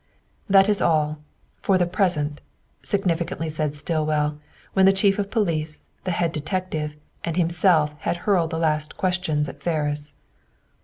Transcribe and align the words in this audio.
"That 0.49 0.67
is 0.67 0.81
all, 0.81 1.19
for 1.61 1.77
the 1.77 1.85
present," 1.85 2.41
significantly 2.81 3.51
said 3.51 3.75
Stillwell, 3.75 4.39
when 4.73 4.87
the 4.87 4.93
chief 4.93 5.19
of 5.19 5.29
police, 5.29 5.89
the 6.05 6.09
head 6.11 6.31
detective, 6.31 6.95
and 7.23 7.37
himself 7.37 7.93
had 7.99 8.17
hurled 8.25 8.49
the 8.49 8.57
last 8.57 8.97
questions 8.97 9.47
at 9.47 9.61
Ferris. 9.61 10.15